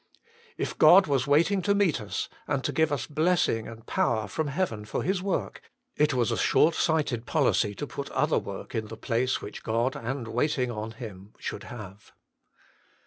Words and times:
If 0.57 0.75
God 0.79 1.05
was 1.05 1.27
waiting 1.27 1.61
to 1.61 1.75
meet 1.75 2.01
us, 2.01 2.27
and 2.47 2.63
to 2.63 2.71
give 2.71 2.91
us 2.91 3.05
blessing 3.05 3.67
and 3.67 3.85
power 3.85 4.27
from 4.27 4.47
heaven 4.47 4.83
for 4.83 5.03
His 5.03 5.21
work, 5.21 5.61
it 5.95 6.11
was 6.11 6.31
a 6.31 6.37
short 6.37 6.73
sighted 6.73 7.27
policy 7.27 7.75
to 7.75 7.85
put 7.85 8.09
other 8.09 8.39
work 8.39 8.73
in 8.73 8.87
the 8.87 8.97
place 8.97 9.43
which 9.43 9.61
God 9.61 9.95
and 9.95 10.27
waiting 10.27 10.71
on 10.71 10.93
Him 10.93 11.35
should 11.37 11.65
have. 11.65 12.13